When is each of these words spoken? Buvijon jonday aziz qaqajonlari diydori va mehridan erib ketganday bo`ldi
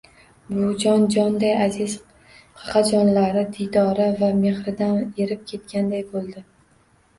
Buvijon 0.51 1.03
jonday 1.15 1.53
aziz 1.65 1.97
qaqajonlari 2.63 3.45
diydori 3.59 4.09
va 4.25 4.33
mehridan 4.41 4.99
erib 5.27 5.47
ketganday 5.55 6.07
bo`ldi 6.13 6.47